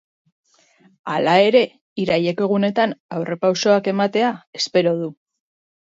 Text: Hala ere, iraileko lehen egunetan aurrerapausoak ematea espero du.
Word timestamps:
Hala 1.15 1.35
ere, 1.49 1.61
iraileko 2.05 2.39
lehen 2.45 2.53
egunetan 2.53 2.97
aurrerapausoak 3.19 3.93
ematea 3.95 4.33
espero 4.63 4.99
du. 5.03 5.15